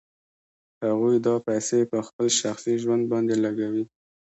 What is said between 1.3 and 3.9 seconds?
پیسې په خپل شخصي ژوند باندې لګوي